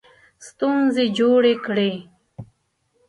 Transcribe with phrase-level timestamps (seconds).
[0.47, 1.91] ستونزې جوړې کړې.